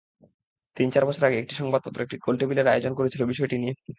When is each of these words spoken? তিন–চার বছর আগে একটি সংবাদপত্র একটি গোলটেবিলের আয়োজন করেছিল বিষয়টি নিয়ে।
তিন–চার 0.77 1.03
বছর 1.05 1.23
আগে 1.25 1.37
একটি 1.39 1.53
সংবাদপত্র 1.55 1.99
একটি 2.01 2.17
গোলটেবিলের 2.25 2.67
আয়োজন 2.67 2.93
করেছিল 2.95 3.21
বিষয়টি 3.25 3.55
নিয়ে। 3.57 3.73